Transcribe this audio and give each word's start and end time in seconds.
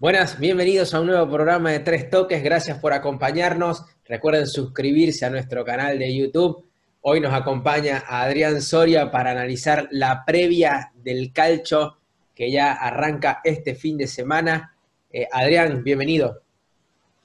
Buenas, 0.00 0.38
bienvenidos 0.38 0.94
a 0.94 1.00
un 1.00 1.08
nuevo 1.08 1.28
programa 1.28 1.72
de 1.72 1.80
Tres 1.80 2.08
Toques. 2.08 2.40
Gracias 2.40 2.78
por 2.78 2.92
acompañarnos. 2.92 3.84
Recuerden 4.04 4.46
suscribirse 4.46 5.26
a 5.26 5.30
nuestro 5.30 5.64
canal 5.64 5.98
de 5.98 6.16
YouTube. 6.16 6.64
Hoy 7.00 7.18
nos 7.18 7.34
acompaña 7.34 8.04
Adrián 8.06 8.62
Soria 8.62 9.10
para 9.10 9.32
analizar 9.32 9.88
la 9.90 10.24
previa 10.24 10.92
del 10.94 11.32
calcho 11.32 11.96
que 12.32 12.48
ya 12.48 12.74
arranca 12.74 13.40
este 13.42 13.74
fin 13.74 13.98
de 13.98 14.06
semana. 14.06 14.72
Eh, 15.10 15.26
Adrián, 15.32 15.82
bienvenido. 15.82 16.42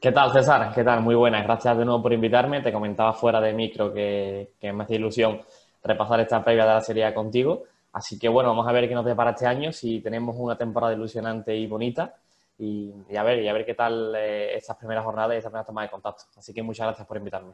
¿Qué 0.01 0.11
tal, 0.11 0.33
César? 0.33 0.73
¿Qué 0.73 0.83
tal? 0.83 1.01
Muy 1.01 1.13
buenas. 1.13 1.43
Gracias 1.43 1.77
de 1.77 1.85
nuevo 1.85 2.01
por 2.01 2.11
invitarme. 2.11 2.61
Te 2.61 2.73
comentaba 2.73 3.13
fuera 3.13 3.39
de 3.39 3.53
micro 3.53 3.93
que, 3.93 4.49
me 4.63 4.83
hace 4.83 4.95
ilusión 4.95 5.41
repasar 5.83 6.21
esta 6.21 6.43
previa 6.43 6.65
de 6.65 6.73
la 6.73 6.81
serie 6.81 7.13
contigo. 7.13 7.65
Así 7.91 8.17
que 8.17 8.29
bueno, 8.29 8.49
vamos 8.49 8.67
a 8.67 8.71
ver 8.71 8.89
qué 8.89 8.95
nos 8.95 9.05
depara 9.05 9.29
este 9.29 9.45
año, 9.45 9.71
si 9.71 9.99
tenemos 9.99 10.35
una 10.39 10.57
temporada 10.57 10.91
ilusionante 10.91 11.55
y 11.55 11.67
bonita 11.67 12.15
y, 12.63 13.15
a 13.15 13.23
ver, 13.23 13.41
y 13.41 13.47
a 13.47 13.53
ver 13.53 13.65
qué 13.65 13.73
tal 13.73 14.13
eh, 14.15 14.55
estas 14.55 14.77
primeras 14.77 15.03
jornadas 15.03 15.35
y 15.35 15.37
estas 15.37 15.51
primeras 15.51 15.67
tomas 15.67 15.85
de 15.85 15.91
contacto. 15.91 16.23
Así 16.35 16.53
que 16.53 16.63
muchas 16.63 16.87
gracias 16.87 17.07
por 17.07 17.17
invitarme. 17.17 17.53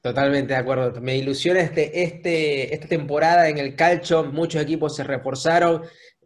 Totalmente 0.00 0.52
de 0.52 0.58
acuerdo. 0.58 1.00
Me 1.00 1.16
ilusiona 1.16 1.60
este, 1.60 2.02
este, 2.02 2.74
esta 2.74 2.86
temporada 2.86 3.48
en 3.48 3.58
el 3.58 3.74
calcho. 3.74 4.24
Muchos 4.24 4.62
equipos 4.62 4.94
se 4.94 5.02
reforzaron. 5.02 5.82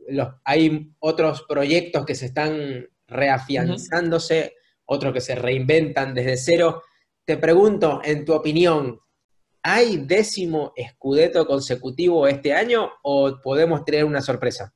Los, 0.09 0.29
hay 0.45 0.93
otros 0.99 1.45
proyectos 1.49 2.05
que 2.05 2.15
se 2.15 2.27
están 2.27 2.89
reafianzándose, 3.07 4.55
otros 4.85 5.13
que 5.13 5.21
se 5.21 5.35
reinventan 5.35 6.13
desde 6.15 6.37
cero. 6.37 6.83
Te 7.25 7.37
pregunto, 7.37 8.01
en 8.05 8.25
tu 8.25 8.35
opinión, 8.35 8.99
¿hay 9.63 9.99
décimo 9.99 10.73
escudeto 10.75 11.47
consecutivo 11.47 12.27
este 12.27 12.53
año 12.53 12.91
o 13.03 13.41
podemos 13.43 13.85
tener 13.85 14.05
una 14.05 14.23
sorpresa? 14.23 14.75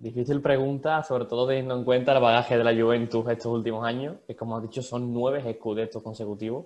Difícil 0.00 0.40
pregunta, 0.40 1.02
sobre 1.02 1.26
todo 1.26 1.46
teniendo 1.46 1.76
en 1.76 1.84
cuenta 1.84 2.14
el 2.14 2.22
bagaje 2.22 2.56
de 2.56 2.64
la 2.64 2.72
Juventus 2.72 3.28
estos 3.28 3.52
últimos 3.52 3.84
años, 3.84 4.16
que 4.26 4.34
como 4.34 4.56
has 4.56 4.62
dicho 4.62 4.80
son 4.80 5.12
nueve 5.12 5.42
escudetos 5.44 6.02
consecutivos, 6.02 6.64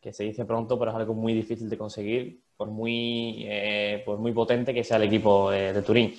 que 0.00 0.14
se 0.14 0.24
dice 0.24 0.46
pronto, 0.46 0.78
pero 0.78 0.90
es 0.90 0.96
algo 0.96 1.12
muy 1.12 1.34
difícil 1.34 1.68
de 1.68 1.76
conseguir, 1.76 2.40
por 2.56 2.68
muy, 2.68 3.44
eh, 3.46 4.02
muy 4.18 4.32
potente 4.32 4.72
que 4.72 4.82
sea 4.82 4.96
el 4.96 5.02
equipo 5.02 5.50
de, 5.50 5.82
Turín. 5.82 6.14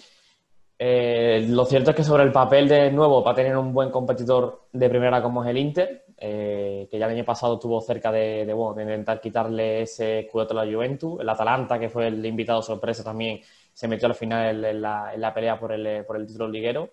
Eh, 0.77 1.47
lo 1.49 1.65
cierto 1.65 1.89
es 1.89 1.95
que 1.95 2.03
sobre 2.03 2.23
el 2.25 2.31
papel 2.31 2.67
de 2.67 2.91
nuevo 2.91 3.23
va 3.23 3.31
a 3.31 3.35
tener 3.35 3.57
un 3.57 3.73
buen 3.73 3.89
competidor 3.89 4.67
de 4.71 4.87
primera 4.87 5.19
como 5.19 5.43
es 5.43 5.49
el 5.49 5.57
Inter, 5.57 6.05
eh, 6.15 6.87
que 6.91 6.99
ya 6.99 7.07
el 7.07 7.13
año 7.13 7.25
pasado 7.25 7.55
estuvo 7.55 7.81
cerca 7.81 8.11
de, 8.11 8.45
de, 8.45 8.53
intentar 8.83 9.19
quitarle 9.19 9.81
ese 9.81 10.19
escudeto 10.19 10.53
a 10.53 10.63
la 10.63 10.71
Juventus, 10.71 11.21
el 11.21 11.29
Atalanta, 11.29 11.79
que 11.79 11.89
fue 11.89 12.05
el 12.05 12.23
invitado 12.23 12.61
sorpresa 12.61 13.03
también 13.03 13.41
se 13.73 13.87
metió 13.87 14.07
al 14.07 14.15
final 14.15 14.63
en 14.65 14.81
la, 14.81 15.31
pelea 15.33 15.59
por 15.59 15.71
el, 15.71 16.05
por 16.05 16.17
el 16.17 16.27
título 16.27 16.47
liguero. 16.47 16.91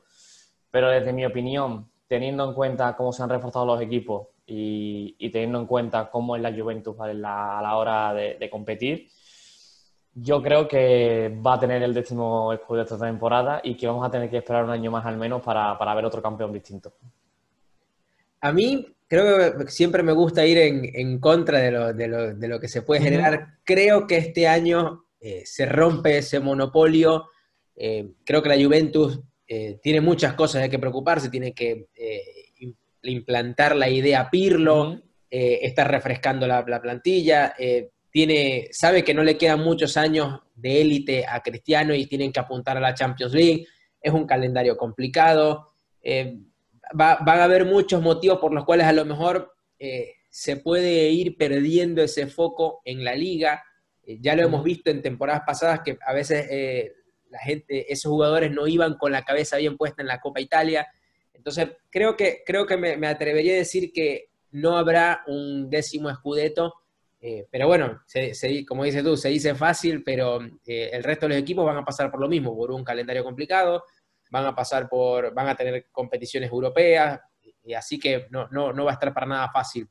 Pero 0.71 0.91
desde 0.91 1.12
mi 1.12 1.25
opinión, 1.25 1.89
teniendo 2.09 2.45
en 2.48 2.55
cuenta 2.55 2.97
cómo 2.97 3.12
se 3.12 3.23
han 3.23 3.29
reforzado 3.29 3.67
los 3.67 3.81
equipos 3.81 4.29
y, 4.47 5.31
teniendo 5.31 5.61
en 5.61 5.67
cuenta 5.67 6.11
cómo 6.11 6.34
es 6.34 6.43
la 6.43 6.53
Juventus 6.53 6.97
a 6.99 7.12
la 7.12 7.77
hora 7.77 8.15
de, 8.15 8.51
competir, 8.51 9.09
yo 10.15 10.43
creo 10.43 10.67
que 10.67 11.39
va 11.47 11.55
a 11.55 11.61
tener 11.61 11.83
el 11.83 11.95
décimo 11.95 12.53
escudo 12.53 12.79
de 12.79 12.84
esta 12.84 12.99
temporada 12.99 13.61
y 13.62 13.77
que 13.77 13.87
vamos 13.87 14.06
a 14.06 14.11
tener 14.11 14.31
que 14.31 14.39
esperar 14.39 14.65
un 14.65 14.71
año 14.71 14.91
más 14.91 15.05
al 15.05 15.19
menos 15.19 15.43
para, 15.43 15.95
ver 15.95 16.05
otro 16.05 16.23
campeón 16.23 16.53
distinto. 16.53 16.95
A 18.41 18.53
mí 18.53 18.87
creo 19.06 19.59
que 19.59 19.71
siempre 19.71 20.03
me 20.03 20.12
gusta 20.12 20.47
ir 20.47 20.59
en, 20.59 21.19
contra 21.19 21.59
de 21.59 22.49
lo, 22.49 22.61
que 22.61 22.69
se 22.69 22.83
puede 22.83 23.03
generar. 23.03 23.59
Creo 23.65 24.06
que 24.06 24.17
este 24.17 24.49
año 24.49 25.05
eh, 25.20 25.42
se 25.44 25.66
rompe 25.66 26.19
ese 26.19 26.41
monopolio. 26.41 27.30
Eh, 27.74 28.12
creo 28.24 28.42
que 28.42 28.48
la 28.48 28.62
Juventus 28.62 29.20
eh, 29.47 29.78
tiene 29.83 30.00
muchas 30.00 30.34
cosas 30.34 30.62
de 30.62 30.70
que 30.70 30.78
preocuparse, 30.78 31.30
tiene 31.30 31.52
que 31.52 31.88
implantar 33.02 33.75
la 33.77 33.88
idea 33.88 34.28
Pirlo, 34.30 35.02
está 35.30 35.84
refrescando 35.84 36.47
la, 36.47 36.64
plantilla, 36.83 37.55
tiene, 38.10 38.69
sabe 38.72 39.05
que 39.05 39.14
no 39.14 39.22
le 39.22 39.38
quedan 39.38 39.60
muchos 39.60 39.97
años 39.97 40.41
de 40.54 40.81
élite 40.81 41.25
a 41.26 41.41
Cristiano 41.41 41.94
y 41.94 42.06
tienen 42.06 42.32
que 42.32 42.41
apuntar 42.41 42.76
a 42.76 42.81
la 42.81 42.94
Champions 42.94 43.32
League, 43.32 43.66
es 44.00 44.12
un 44.12 44.26
calendario 44.26 44.76
complicado, 44.76 45.69
van 46.93 47.28
a 47.28 47.44
haber 47.44 47.64
muchos 47.64 48.03
motivos 48.03 48.38
por 48.38 48.53
los 48.53 48.64
cuales 48.64 48.87
a 48.87 48.93
lo 48.93 49.04
mejor 49.04 49.54
se 50.28 50.56
puede 50.56 51.10
ir 51.10 51.37
perdiendo 51.37 52.03
ese 52.03 52.26
foco 52.26 52.82
en 52.84 53.04
la 53.04 53.14
liga, 53.14 53.62
eh, 54.08 54.19
ya 54.22 54.34
lo 54.34 54.42
hemos 54.42 54.64
visto 54.64 54.91
en 54.91 55.02
temporadas 55.02 55.42
pasadas 55.46 55.80
que 55.84 55.98
a 56.04 56.14
veces 56.14 56.46
eh, 56.50 56.94
la 57.28 57.38
gente, 57.41 57.92
esos 57.92 58.10
jugadores 58.10 58.50
no 58.50 58.66
iban 58.66 58.94
con 58.94 59.12
la 59.12 59.22
cabeza 59.22 59.58
bien 59.58 59.76
puesta 59.76 60.00
en 60.00 60.08
la 60.08 60.19
Copa 60.19 60.41
Italia. 60.41 60.88
Entonces, 61.34 61.69
creo 61.91 62.16
que, 62.16 62.42
creo 62.44 62.64
que 62.64 62.78
me, 62.78 63.06
atrevería 63.06 63.52
a 63.52 63.58
decir 63.58 63.92
que 63.92 64.30
no 64.52 64.78
habrá 64.78 65.24
un 65.26 65.69
décimo 65.69 66.08
escudeto, 66.08 66.72
eh, 67.20 67.46
pero 67.50 67.66
bueno, 67.66 68.00
como 68.66 68.84
dices 68.84 69.04
tú, 69.04 69.14
se 69.14 69.28
dice 69.28 69.54
fácil, 69.54 70.02
pero 70.02 70.40
el 70.64 71.04
resto 71.04 71.26
de 71.26 71.34
los 71.34 71.42
equipos 71.42 71.66
van 71.66 71.76
a 71.76 71.84
pasar 71.84 72.10
por 72.10 72.20
lo 72.20 72.28
mismo, 72.28 72.56
por 72.56 72.70
un 72.70 72.84
calendario 72.84 73.22
complicado, 73.22 73.84
van 74.30 74.46
a 74.46 74.54
pasar 74.54 74.88
por, 74.88 75.34
van 75.34 75.48
a 75.48 75.54
tener 75.54 75.88
competiciones 75.92 76.50
europeas, 76.50 77.20
y 77.62 77.75
así 77.75 77.98
que 77.98 78.26
no, 78.30 78.48
no, 78.48 78.72
no 78.72 78.84
va 78.86 78.92
a 78.92 78.94
estar 78.94 79.12
para 79.12 79.26
nada 79.26 79.50
fácil. 79.50 79.86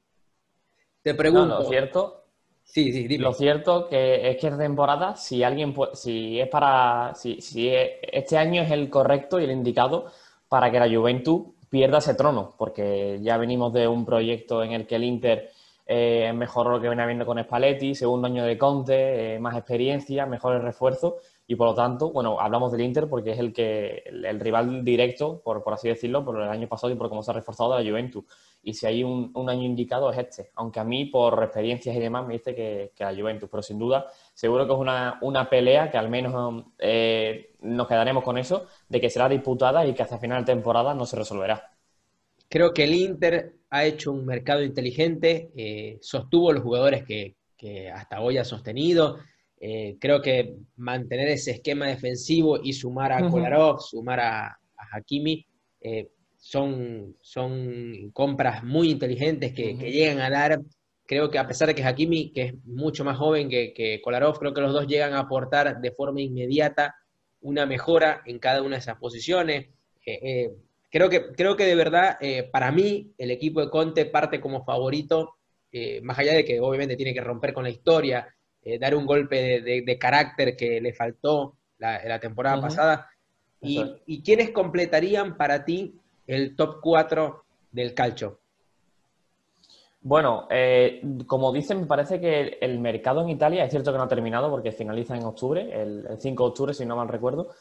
Te 1.03 1.13
pregunto. 1.13 1.59
No, 1.59 1.69
cierto, 1.69 2.26
Sí, 2.69 2.91
sí, 2.91 3.17
Lo 3.17 3.33
cierto 3.33 3.87
que 3.87 4.29
es 4.29 4.37
que 4.37 4.47
esta 4.47 4.59
temporada, 4.59 5.15
si 5.15 5.41
alguien, 5.41 5.73
si 5.93 6.39
es 6.39 6.47
para, 6.49 7.13
si, 7.15 7.41
si 7.41 7.69
este 7.71 8.37
año 8.37 8.61
es 8.61 8.69
el 8.71 8.89
correcto 8.89 9.39
y 9.39 9.45
el 9.45 9.51
indicado 9.51 10.11
para 10.47 10.69
que 10.69 10.79
la 10.79 10.87
Juventus 10.89 11.43
pierda 11.69 11.97
ese 11.99 12.13
trono, 12.13 12.53
porque 12.57 13.19
ya 13.21 13.37
venimos 13.37 13.73
de 13.73 13.87
un 13.87 14.05
proyecto 14.05 14.63
en 14.63 14.73
el 14.73 14.85
que 14.85 14.95
el 14.97 15.05
Inter 15.05 15.51
eh, 15.87 16.31
mejoró 16.35 16.71
lo 16.71 16.81
que 16.81 16.89
venía 16.89 17.05
viendo 17.05 17.25
con 17.25 17.41
Spalletti, 17.41 17.95
segundo 17.95 18.27
año 18.27 18.43
de 18.43 18.57
Conte, 18.57 19.35
eh, 19.35 19.39
más 19.39 19.55
experiencia, 19.57 20.25
mejores 20.25 20.61
refuerzos 20.61 21.15
y 21.49 21.55
por 21.55 21.67
lo 21.67 21.73
tanto, 21.73 22.11
bueno, 22.11 22.41
hablamos 22.41 22.73
del 22.73 22.81
Inter 22.81 23.07
porque 23.07 23.31
es 23.31 23.39
el 23.39 23.53
que 23.53 24.03
el, 24.05 24.39
rival 24.39 24.83
directo, 24.83 25.41
por, 25.41 25.63
por, 25.63 25.73
así 25.73 25.87
decirlo, 25.87 26.25
por 26.25 26.41
el 26.41 26.49
año 26.49 26.67
pasado 26.67 26.91
y 26.91 26.97
por 26.97 27.07
cómo 27.07 27.23
se 27.23 27.31
ha 27.31 27.35
reforzado 27.35 27.73
de 27.73 27.83
la 27.83 27.89
Juventus. 27.89 28.25
Y 28.61 28.73
si 28.73 28.85
hay 28.85 29.01
un, 29.01 29.31
año 29.49 29.63
indicado 29.63 30.11
es 30.11 30.17
este, 30.17 30.51
aunque 30.55 30.81
a 30.81 30.83
mí 30.83 31.05
por 31.05 31.41
experiencias 31.41 31.95
y 31.95 31.99
demás 31.99 32.27
me 32.27 32.33
dice 32.33 32.53
que, 32.53 32.91
que 32.93 33.03
la 33.05 33.15
Juventus, 33.15 33.47
pero 33.49 33.63
sin 33.63 33.79
duda 33.79 34.07
seguro 34.33 34.67
que 34.67 34.73
es 34.73 34.79
una, 34.79 35.19
una 35.21 35.49
pelea 35.49 35.89
que 35.89 35.97
al 35.97 36.09
menos 36.09 36.65
eh, 36.79 37.53
nos 37.61 37.87
quedaremos 37.87 38.25
con 38.25 38.37
eso, 38.37 38.65
de 38.89 38.99
que 38.99 39.09
será 39.09 39.29
disputada 39.29 39.85
y 39.85 39.93
que 39.93 40.03
hasta 40.03 40.19
final 40.19 40.43
de 40.43 40.53
temporada 40.53 40.93
no 40.93 41.05
se 41.05 41.15
resolverá. 41.15 41.71
Creo 42.49 42.73
que 42.73 42.83
el 42.83 42.93
Inter 42.93 43.55
ha 43.69 43.85
hecho 43.85 44.11
un 44.11 44.25
mercado 44.25 44.63
inteligente, 44.63 45.51
eh, 45.55 45.97
sostuvo 46.01 46.51
los 46.51 46.61
jugadores 46.61 47.05
que, 47.05 47.37
que 47.55 47.89
hasta 47.89 48.19
hoy 48.19 48.37
ha 48.37 48.43
sostenido, 48.43 49.17
eh, 49.59 49.97
creo 49.99 50.21
que 50.21 50.55
mantener 50.75 51.29
ese 51.29 51.51
esquema 51.51 51.87
defensivo 51.87 52.59
y 52.61 52.73
sumar 52.73 53.11
a 53.11 53.27
Kolarov, 53.27 53.81
sumar 53.81 54.19
a, 54.19 54.59
Hakimi, 54.93 55.45
eh, 55.81 56.09
son, 56.37 57.15
son 57.21 58.11
compras 58.11 58.63
muy 58.63 58.91
inteligentes 58.91 59.53
que, 59.53 59.73
llegan 59.73 60.19
a 60.19 60.29
dar. 60.29 60.61
Creo 61.05 61.31
que 61.31 61.39
a 61.39 61.47
pesar 61.47 61.69
de 61.69 61.75
que 61.75 61.83
Hakimi, 61.83 62.31
que 62.31 62.41
es 62.43 62.53
mucho 62.65 63.03
más 63.03 63.17
joven 63.17 63.49
que, 63.49 63.73
que 63.73 63.99
Kolarov, 64.01 64.37
creo 64.37 64.53
que 64.53 64.61
los 64.61 64.73
dos 64.73 64.85
llegan 64.85 65.13
a 65.13 65.21
aportar 65.21 65.81
de 65.81 65.91
forma 65.91 66.21
inmediata 66.21 66.95
una 67.41 67.65
mejora 67.65 68.21
en 68.25 68.37
cada 68.39 68.61
una 68.61 68.75
de 68.75 68.81
esas 68.81 68.97
posiciones. 68.97 69.69
Eh, 70.05 70.51
creo, 70.91 71.09
que, 71.09 71.31
creo 71.31 71.55
que 71.55 71.65
de 71.65 71.75
verdad, 71.75 72.17
para 72.51 72.71
mí, 72.71 73.11
el 73.17 73.31
equipo 73.31 73.61
de 73.61 73.69
Conte 73.71 74.05
parte 74.05 74.39
como 74.39 74.63
favorito, 74.63 75.37
más 76.03 76.19
allá 76.19 76.33
de 76.33 76.45
que 76.45 76.59
obviamente 76.59 76.95
tiene 76.95 77.13
que 77.13 77.21
romper 77.21 77.53
con 77.53 77.63
la 77.63 77.69
historia, 77.69 78.27
eh, 78.67 78.77
dar 78.77 78.93
un 78.95 79.05
golpe 79.05 79.61
de, 79.61 79.97
carácter 79.97 80.57
que 80.57 80.81
le 80.81 80.93
faltó 80.93 81.55
la, 81.77 82.19
temporada 82.19 82.59
pasada. 82.59 83.09
Y, 83.61 84.21
quiénes 84.23 84.49
completarían 84.49 85.37
para 85.37 85.63
ti 85.63 85.95
el 86.27 86.53
top 86.53 86.79
4 86.81 87.45
del 87.71 87.93
calcio? 87.93 88.41
Bueno, 90.01 90.47
eh, 90.49 91.01
como 91.25 91.53
dicen, 91.53 91.79
me 91.79 91.85
parece 91.85 92.19
que 92.19 92.57
el 92.59 92.79
mercado 92.79 93.21
en 93.21 93.29
Italia, 93.29 93.63
es 93.63 93.71
cierto 93.71 93.93
que 93.93 93.97
no 93.99 94.03
ha 94.03 94.09
terminado 94.09 94.49
porque 94.49 94.73
finaliza 94.73 95.15
en 95.15 95.23
octubre, 95.23 95.69
el, 95.81 96.05
5 96.19 96.43
de 96.43 96.49
octubre, 96.49 96.73
si 96.73 96.85
no 96.85 96.97
mal 96.97 97.07
recuerdo. 97.07 97.51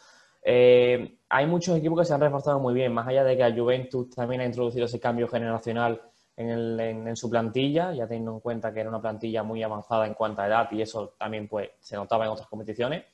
Eh, 0.43 1.19
hay 1.29 1.47
muchos 1.47 1.77
equipos 1.77 2.01
que 2.01 2.05
se 2.05 2.15
han 2.15 2.21
reforzado 2.21 2.59
muy 2.59 2.75
bien, 2.75 2.93
más 2.93 3.07
allá 3.07 3.23
de 3.23 3.37
que 3.37 3.45
a 3.45 3.55
Juventus 3.55 4.11
también 4.11 4.41
ha 4.41 4.45
introducido 4.45 4.87
ese 4.87 4.99
cambio 4.99 5.29
generacional 5.29 6.03
en, 6.37 7.17
su 7.17 7.31
plantilla, 7.31 7.93
ya 7.93 8.07
teniendo 8.07 8.33
en 8.33 8.41
cuenta 8.41 8.73
que 8.73 8.81
era 8.81 8.89
una 8.89 9.01
plantilla 9.01 9.43
muy 9.43 9.63
avanzada 9.63 10.07
en 10.07 10.15
cuanto 10.15 10.43
a 10.43 10.47
edad 10.47 10.69
y 10.73 10.83
eso 10.83 11.15
también 11.19 11.49
pues, 11.49 11.71
se 11.81 11.97
notaba 11.97 12.25
en 12.25 12.31
otras 12.31 12.49
competiciones. 12.49 13.05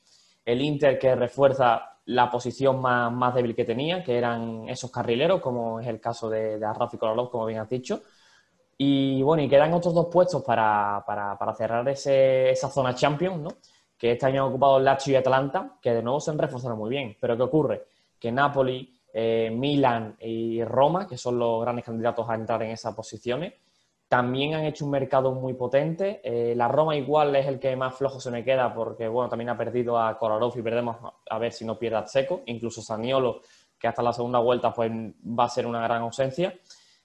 El 0.43 0.61
Inter 0.61 0.99
que 0.99 1.15
refuerza 1.15 1.99
la 2.05 2.29
posición 2.29 2.81
más, 2.81 3.33
débil 3.33 3.55
que 3.55 3.63
tenía, 3.63 4.03
que 4.03 4.17
eran 4.17 4.67
esos 4.67 4.91
carrileros, 4.91 5.39
como 5.39 5.79
es 5.79 5.87
el 5.87 6.01
caso 6.01 6.29
de, 6.29 6.59
de 6.59 6.65
Arraf 6.65 6.93
como 6.97 7.45
bien 7.45 7.59
has 7.59 7.69
dicho. 7.69 8.01
Y 8.77 9.21
bueno, 9.21 9.43
y 9.43 9.47
quedan 9.47 9.73
otros 9.73 9.93
dos 9.93 10.07
puestos 10.11 10.43
para, 10.43 11.03
cerrar 11.55 11.87
esa 11.87 12.69
zona 12.69 12.93
Champions, 12.93 13.39
¿no? 13.39 13.49
que 14.03 14.11
este 14.11 14.25
año 14.25 14.43
han 14.43 14.49
ocupado 14.49 14.79
Lazio 14.79 15.13
y 15.13 15.15
Atalanta, 15.15 15.77
que 15.81 15.93
de 15.93 16.03
nuevo 16.03 16.19
se 16.19 16.29
han 16.29 16.37
reforzado 16.37 16.75
muy 16.75 16.89
bien. 16.89 17.15
Pero 17.21 17.37
¿qué 17.37 17.43
ocurre? 17.43 17.83
Que 18.19 18.33
Napoli, 18.33 18.99
eh, 19.13 19.51
Milan 19.53 20.17
y 20.19 20.63
Roma, 20.63 21.07
que 21.07 21.17
son 21.17 21.37
los 21.37 21.61
grandes 21.61 21.85
candidatos 21.85 22.27
a 22.27 22.35
entrar 22.35 22.63
en 22.63 22.71
esas 22.71 22.95
posiciones. 22.95 23.53
También 24.07 24.55
han 24.55 24.65
hecho 24.65 24.85
un 24.85 24.91
mercado 24.91 25.31
muy 25.31 25.53
potente. 25.53 26.19
Eh, 26.23 26.55
la 26.55 26.67
Roma 26.67 26.95
igual 26.95 27.35
es 27.35 27.47
el 27.47 27.59
que 27.59 27.75
más 27.75 27.95
flojo 27.95 28.19
se 28.19 28.31
me 28.31 28.43
queda 28.43 28.73
porque, 28.73 29.07
bueno, 29.07 29.29
también 29.29 29.49
ha 29.49 29.57
perdido 29.57 29.99
a 29.99 30.17
Kolarov 30.17 30.57
y 30.57 30.61
perdemos 30.61 30.97
a 31.29 31.39
ver 31.39 31.51
si 31.51 31.65
no 31.65 31.77
pierde 31.77 31.97
a 31.97 32.07
Seco. 32.07 32.41
Incluso 32.47 32.81
Saniolo, 32.81 33.41
que 33.79 33.87
hasta 33.87 34.03
la 34.03 34.13
segunda 34.13 34.39
vuelta 34.39 34.73
pues, 34.73 34.91
va 34.91 35.45
a 35.45 35.49
ser 35.49 35.65
una 35.65 35.81
gran 35.83 36.01
ausencia. 36.01 36.53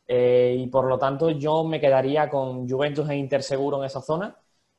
Eh, 0.06 0.56
y 0.58 0.66
por 0.68 0.86
lo 0.86 0.98
tanto 0.98 1.30
yo 1.30 1.64
me 1.64 1.80
quedaría 1.80 2.30
con 2.30 2.68
Juventus 2.68 3.08
e 3.10 3.16
Inter 3.16 3.42
seguro 3.42 3.78
en 3.78 3.84
esa 3.84 4.00
zona 4.00 4.34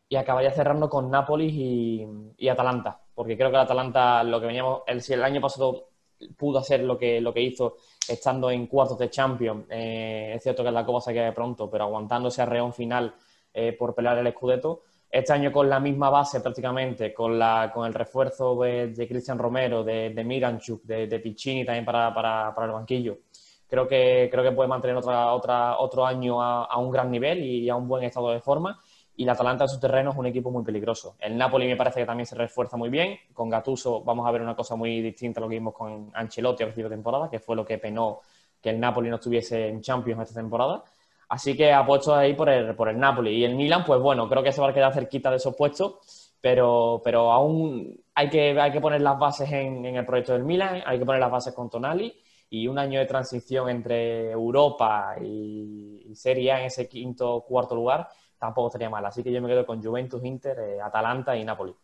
y 0.07 0.15
acabaría 0.15 0.51
cerrando 0.51 0.89
con 0.89 1.11
Nápoles 1.11 1.51
y, 1.53 2.49
Atalanta, 2.49 2.99
porque 3.13 3.37
creo 3.37 3.51
que 3.51 3.57
el 3.57 3.61
Atalanta, 3.61 4.23
lo 4.23 4.41
que 4.41 4.47
veníamos, 4.47 4.81
el, 4.87 5.01
si 5.03 5.13
el 5.13 5.23
año 5.23 5.39
pasado 5.39 5.88
pudo 6.37 6.59
hacer 6.59 6.81
lo 6.81 6.97
que, 6.97 7.21
lo 7.21 7.33
que 7.33 7.41
hizo 7.41 7.77
estando 8.07 8.49
en 8.49 8.67
cuartos 8.67 8.97
de 8.97 9.09
Champions, 9.09 9.65
eh, 9.69 10.33
es 10.35 10.43
cierto 10.43 10.63
que 10.63 10.71
la 10.71 10.85
Copa 10.85 11.01
se 11.01 11.13
queda 11.13 11.33
pronto, 11.33 11.69
pero 11.69 11.85
aguantándose 11.85 12.41
a 12.41 12.45
reón 12.45 12.73
final 12.73 13.13
eh, 13.53 13.73
por 13.73 13.93
pelear 13.93 14.17
el 14.17 14.31
Scudetto, 14.31 14.83
este 15.09 15.33
año 15.33 15.51
con 15.51 15.69
la 15.69 15.79
misma 15.79 16.09
base 16.09 16.39
prácticamente, 16.41 17.13
con, 17.13 17.37
la, 17.37 17.71
con 17.73 17.87
el 17.87 17.93
refuerzo 17.93 18.59
de, 18.61 19.07
Cristian 19.07 19.39
Romero, 19.39 19.83
de, 19.83 20.11
de 20.11 20.23
Miranchuk, 20.23 20.83
de, 20.83 21.07
de 21.07 21.19
Piccini 21.19 21.65
también 21.65 21.85
para, 21.85 22.13
para, 22.13 22.53
para, 22.53 22.67
el 22.67 22.73
banquillo, 22.73 23.19
creo 23.67 23.87
que, 23.87 24.27
creo 24.31 24.43
que 24.43 24.51
puede 24.51 24.69
mantener 24.69 24.97
otra, 24.97 25.33
otra, 25.33 25.77
otro 25.79 26.05
año 26.05 26.41
a 26.41 26.77
un 26.77 26.91
gran 26.91 27.09
nivel 27.09 27.43
y 27.43 27.69
a 27.69 27.75
un 27.75 27.87
buen 27.87 28.03
estado 28.03 28.31
de 28.31 28.41
forma 28.41 28.81
y 29.19 29.23
el 29.23 29.29
Atalanta 29.29 29.65
en 29.65 29.69
su 29.69 29.81
terreno 29.81 30.11
es 30.11 30.15
un 30.15 30.27
equipo 30.27 30.49
muy 30.49 30.63
peligroso. 30.63 31.17
El 31.19 31.37
Napoli 31.37 31.67
me 31.67 31.75
parece 31.75 31.99
que 31.99 32.05
también 32.05 32.25
se 32.25 32.35
refuerza 32.35 32.77
muy 32.77 32.87
bien. 32.87 33.17
Con 33.33 33.49
Gattuso 33.49 34.01
vamos 34.01 34.25
a 34.25 34.31
ver 34.31 34.41
una 34.41 34.55
cosa 34.55 34.77
muy 34.77 35.01
distinta 35.01 35.41
a 35.41 35.43
lo 35.43 35.49
que 35.49 35.55
vimos 35.55 35.73
con 35.73 36.09
Ancelotti 36.13 36.63
a 36.63 36.67
principio 36.67 36.87
de 36.87 36.95
temporada, 36.95 37.29
que 37.29 37.37
fue 37.37 37.53
lo 37.53 37.65
que 37.65 37.77
penó 37.77 38.21
que 38.61 38.69
el 38.69 38.79
Napoli 38.79 39.09
no 39.09 39.17
estuviese 39.17 39.67
en 39.67 39.81
Champions 39.81 40.21
esta 40.21 40.39
temporada. 40.39 40.85
Así 41.27 41.53
que 41.57 41.73
apuesto 41.73 42.15
ahí 42.15 42.33
por 42.33 42.47
el, 42.47 42.73
por 42.75 42.87
el 42.87 42.97
Napoli. 42.97 43.31
Y 43.31 43.43
el 43.43 43.55
Milan, 43.55 43.83
pues 43.83 43.99
bueno, 43.99 44.29
creo 44.29 44.41
que 44.41 44.53
se 44.53 44.61
va 44.61 44.69
a 44.69 44.73
quedar 44.73 44.93
cerquita 44.93 45.29
de 45.29 45.35
esos 45.35 45.53
puestos, 45.53 46.31
pero, 46.39 47.01
pero 47.03 47.29
aún 47.33 48.01
hay 48.15 48.29
que, 48.29 48.57
hay 48.57 48.71
que 48.71 48.79
poner 48.79 49.01
las 49.01 49.19
bases 49.19 49.51
en, 49.51 49.85
el 49.85 50.05
proyecto 50.05 50.31
del 50.31 50.45
Milan, 50.45 50.81
hay 50.85 50.97
que 50.97 51.05
poner 51.05 51.19
las 51.19 51.31
bases 51.31 51.53
con 51.53 51.69
Tonali 51.69 52.15
y 52.49 52.69
un 52.69 52.79
año 52.79 52.99
de 52.99 53.05
transición 53.05 53.67
entre 53.67 54.31
Europa 54.31 55.17
y, 55.21 56.15
Serie 56.15 56.53
A 56.53 56.59
en 56.61 56.67
ese 56.67 56.87
quinto 56.87 57.41
cuarto 57.45 57.75
lugar 57.75 58.07
tampoco 58.39 58.69
estaría 58.69 58.89
mal. 58.89 59.05
Así 59.05 59.21
que 59.21 59.31
yo 59.31 59.41
me 59.41 59.49
quedo 59.49 59.65
con 59.65 59.83
Juventus, 59.83 60.23
Inter, 60.23 60.57
eh, 60.59 60.81
Atalanta 60.81 61.35
y 61.37 61.43
Napoli. 61.43 61.75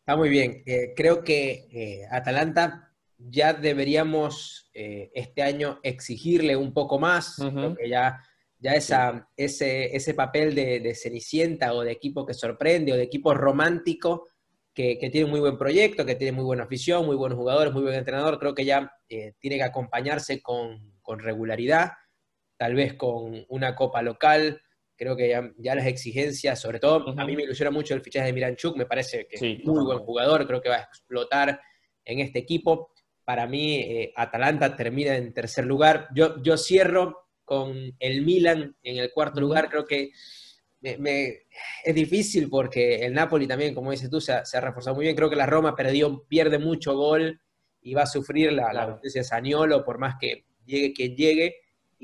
Está 0.00 0.16
muy 0.16 0.28
bien. 0.28 0.62
Eh, 0.66 0.92
creo 0.96 1.22
que 1.22 1.68
eh, 1.70 2.06
Atalanta 2.10 2.92
ya 3.16 3.52
deberíamos 3.52 4.70
este 4.74 5.42
año 5.42 5.78
exigirle 5.84 6.56
un 6.56 6.74
poco 6.74 6.98
más, 6.98 7.36
porque 7.38 7.88
ya, 7.88 8.20
ya 8.58 8.72
esa, 8.72 9.30
ese, 9.36 9.94
ese 9.94 10.14
papel 10.14 10.52
de, 10.54 10.94
Cenicienta 10.96 11.72
o 11.72 11.82
de 11.82 11.92
equipo 11.92 12.26
que 12.26 12.34
sorprende 12.34 12.92
o 12.92 12.96
de 12.96 13.04
equipo 13.04 13.32
romántico 13.34 14.26
que, 14.74 14.96
tiene 15.12 15.26
un 15.26 15.30
muy 15.30 15.40
buen 15.40 15.56
proyecto, 15.56 16.04
que 16.04 16.16
tiene 16.16 16.32
muy 16.32 16.44
buena 16.44 16.64
afición, 16.64 17.06
muy 17.06 17.14
buenos 17.14 17.38
jugadores, 17.38 17.72
muy 17.72 17.82
buen 17.82 17.94
entrenador, 17.94 18.40
creo 18.40 18.52
que 18.52 18.64
ya 18.64 18.92
tiene 19.06 19.56
que 19.56 19.62
acompañarse 19.62 20.42
con, 20.42 20.92
con 21.00 21.20
regularidad, 21.20 21.92
tal 22.58 22.74
vez 22.74 22.94
con 22.94 23.46
una 23.48 23.76
copa 23.76 24.02
local, 24.02 24.60
Creo 24.96 25.16
que 25.16 25.28
ya, 25.28 25.74
las 25.74 25.86
exigencias, 25.86 26.60
sobre 26.60 26.78
todo, 26.78 27.14
a 27.18 27.24
mí 27.24 27.36
me 27.36 27.42
ilusiona 27.42 27.70
mucho 27.70 27.94
el 27.94 28.00
fichaje 28.00 28.26
de 28.26 28.32
Miranchuk, 28.32 28.76
me 28.76 28.86
parece 28.86 29.26
que 29.26 29.36
es 29.36 29.64
muy 29.64 29.84
buen 29.84 29.98
jugador, 29.98 30.46
creo 30.46 30.60
que 30.60 30.68
va 30.68 30.76
a 30.76 30.82
explotar 30.82 31.60
en 32.04 32.20
este 32.20 32.38
equipo. 32.38 32.92
Para 33.24 33.46
mí, 33.46 33.76
eh, 33.76 34.12
Atalanta 34.14 34.76
termina 34.76 35.16
en 35.16 35.32
tercer 35.32 35.64
lugar. 35.64 36.08
Yo, 36.14 36.42
yo 36.42 36.56
cierro 36.56 37.28
con 37.44 37.94
el 37.98 38.22
Milan 38.22 38.76
en 38.82 38.98
el 38.98 39.10
cuarto 39.12 39.40
lugar, 39.40 39.68
creo 39.68 39.84
que 39.84 40.10
me, 40.98 41.46
es 41.82 41.94
difícil 41.94 42.48
porque 42.48 42.96
el 42.96 43.14
Napoli 43.14 43.46
también, 43.46 43.74
como 43.74 43.90
dices 43.90 44.10
tú, 44.10 44.20
se 44.20 44.32
ha, 44.32 44.60
reforzado 44.60 44.96
muy 44.96 45.04
bien. 45.04 45.16
Creo 45.16 45.30
que 45.30 45.36
la 45.36 45.46
Roma 45.46 45.74
perdió, 45.74 46.24
pierde 46.28 46.58
mucho 46.58 46.94
gol 46.96 47.40
y 47.80 47.94
va 47.94 48.02
a 48.02 48.06
sufrir 48.06 48.52
la, 48.52 48.72
la 48.72 49.00
de 49.02 49.24
Saniolo 49.24 49.84
por 49.84 49.98
más 49.98 50.16
que 50.20 50.44
llegue 50.64 50.92
quien 50.92 51.16
llegue. 51.16 51.56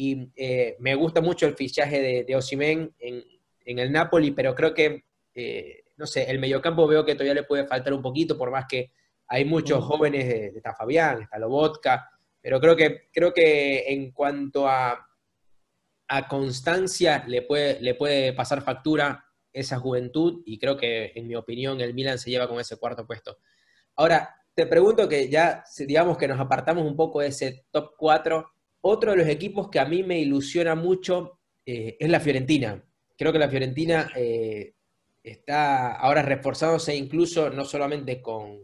Y 0.02 0.32
eh, 0.34 0.76
me 0.78 0.94
gusta 0.94 1.20
mucho 1.20 1.46
el 1.46 1.56
fichaje 1.56 2.00
de, 2.00 2.24
de 2.24 2.94
en, 3.00 3.78
el 3.78 3.92
Napoli, 3.92 4.30
pero 4.30 4.54
creo 4.54 4.72
que, 4.72 5.04
eh, 5.34 5.84
no 5.98 6.06
sé, 6.06 6.22
el 6.30 6.38
mediocampo 6.38 6.86
veo 6.86 7.04
que 7.04 7.12
todavía 7.12 7.34
le 7.34 7.42
puede 7.42 7.66
faltar 7.66 7.92
un 7.92 8.00
poquito, 8.00 8.38
por 8.38 8.50
más 8.50 8.64
que 8.66 8.92
hay 9.26 9.44
muchos 9.44 9.84
jóvenes, 9.84 10.26
de, 10.26 10.46
está 10.56 10.74
Fabián, 10.74 11.20
está 11.20 11.38
Lobotka, 11.38 12.08
pero 12.40 12.58
creo 12.62 12.74
que, 12.74 13.10
creo 13.12 13.34
que 13.34 13.92
en 13.92 14.10
cuanto 14.12 14.66
a, 14.66 15.06
a 16.08 16.28
constancia 16.28 17.22
le 17.28 17.42
puede, 17.42 17.78
le 17.82 17.94
puede 17.94 18.32
pasar 18.32 18.62
factura 18.62 19.22
esa 19.52 19.78
juventud 19.78 20.40
y 20.46 20.58
creo 20.58 20.78
que, 20.78 21.12
en 21.14 21.26
mi 21.26 21.34
opinión, 21.34 21.78
el 21.82 21.92
Milan 21.92 22.18
se 22.18 22.30
lleva 22.30 22.48
con 22.48 22.58
ese 22.58 22.78
cuarto 22.78 23.06
puesto. 23.06 23.36
Ahora, 23.96 24.34
te 24.54 24.64
pregunto 24.64 25.06
que 25.06 25.28
ya, 25.28 25.62
digamos 25.86 26.16
que 26.16 26.26
nos 26.26 26.40
apartamos 26.40 26.86
un 26.86 26.96
poco 26.96 27.20
de 27.20 27.26
ese 27.26 27.66
top 27.70 27.96
4 27.98 28.50
otro 28.82 29.10
de 29.10 29.18
los 29.18 29.28
equipos 29.28 29.68
que 29.68 29.78
a 29.78 29.84
mí 29.84 30.02
me 30.02 30.18
ilusiona 30.18 30.74
mucho 30.74 31.40
eh, 31.66 31.96
es 31.98 32.08
la 32.08 32.20
Fiorentina. 32.20 32.82
Creo 33.16 33.32
que 33.32 33.38
la 33.38 33.48
Fiorentina 33.48 34.10
eh, 34.16 34.74
está 35.22 35.94
ahora 35.96 36.22
reforzándose 36.22 36.96
incluso 36.96 37.50
no 37.50 37.64
solamente 37.64 38.20
con, 38.22 38.58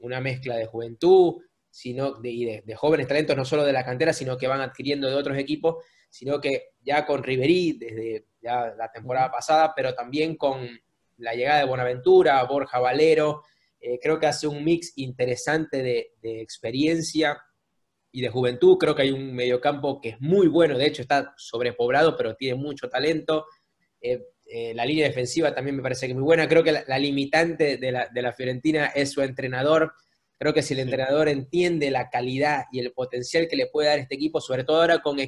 una 0.00 0.20
mezcla 0.20 0.54
de 0.56 0.66
juventud, 0.66 1.42
sino 1.68 2.20
de, 2.20 2.62
jóvenes 2.76 3.08
talentos, 3.08 3.36
no 3.36 3.44
solo 3.44 3.64
de 3.64 3.72
la 3.72 3.84
cantera, 3.84 4.12
sino 4.12 4.36
que 4.36 4.46
van 4.46 4.60
adquiriendo 4.60 5.08
de 5.08 5.16
otros 5.16 5.36
equipos, 5.36 5.82
sino 6.08 6.40
que 6.40 6.68
ya 6.82 7.04
con 7.04 7.24
Riverí 7.24 7.72
desde 7.72 8.26
ya 8.40 8.72
la 8.78 8.92
temporada 8.92 9.28
pasada, 9.32 9.72
pero 9.74 9.92
también 9.92 10.36
con 10.36 10.68
la 11.16 11.34
llegada 11.34 11.58
de 11.58 11.66
Bonaventura, 11.66 12.44
Borja 12.44 12.78
Valero, 12.78 13.42
eh, 13.80 13.98
creo 14.00 14.20
que 14.20 14.28
hace 14.28 14.46
un 14.46 14.62
mix 14.62 14.92
interesante 14.98 15.82
de, 15.82 16.12
de 16.22 16.40
experiencia 16.40 17.36
y 18.16 18.22
de 18.22 18.30
juventud. 18.30 18.78
Creo 18.78 18.94
que 18.94 19.02
hay 19.02 19.10
un 19.10 19.34
mediocampo 19.34 20.00
que 20.00 20.08
es 20.08 20.20
muy 20.22 20.48
bueno, 20.48 20.78
de 20.78 20.86
hecho 20.86 21.02
está 21.02 21.34
sobrepoblado, 21.36 22.16
pero 22.16 22.34
tiene 22.34 22.54
mucho 22.54 22.88
talento. 22.88 23.44
Eh, 24.00 24.22
eh, 24.46 24.72
la 24.72 24.86
línea 24.86 25.06
defensiva 25.06 25.54
también 25.54 25.76
me 25.76 25.82
parece 25.82 26.06
que 26.06 26.12
es 26.12 26.16
muy 26.16 26.24
buena. 26.24 26.48
Creo 26.48 26.64
que 26.64 26.72
la, 26.72 26.98
limitante 26.98 27.76
de 27.76 27.92
la, 27.92 28.32
Fiorentina 28.32 28.86
es 28.86 29.12
su 29.12 29.20
entrenador. 29.20 29.92
Creo 30.38 30.54
que 30.54 30.62
si 30.62 30.72
el 30.72 30.80
entrenador 30.80 31.28
entiende 31.28 31.90
la 31.90 32.08
calidad 32.08 32.64
y 32.72 32.78
el 32.78 32.90
potencial 32.92 33.48
que 33.48 33.56
le 33.56 33.66
puede 33.66 33.88
dar 33.88 33.98
este 33.98 34.14
equipo, 34.14 34.40
sobre 34.40 34.64
todo 34.64 34.80
ahora 34.80 35.00
con, 35.00 35.18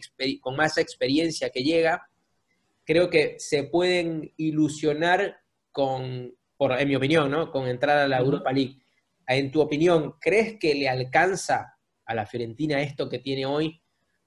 con 0.41 0.57
más 0.57 0.79
experiencia 0.79 1.51
que 1.51 1.63
llega, 1.63 2.09
creo 2.87 3.11
que 3.11 3.35
se 3.39 3.65
pueden 3.65 4.33
ilusionar 4.39 5.43
con, 5.73 6.35
por, 6.57 6.73
en 6.73 6.89
mi 6.89 6.97
opinión, 6.97 7.31
¿no? 7.31 7.53
con 7.53 7.69
entrar 7.69 7.99
a 7.99 8.09
la 8.09 8.19
Europa 8.19 8.51
League. 8.51 8.79
En 9.27 9.51
tu 9.51 9.61
opinión, 9.61 10.15
¿crees 10.19 10.59
que 10.59 10.75
le 10.75 10.89
alcanza 10.89 11.78
a 12.09 12.15
la 12.15 12.27
Fiorentina 12.27 12.81
esto 12.81 13.09
que 13.09 13.21
tiene 13.21 13.47
hoy 13.47 13.81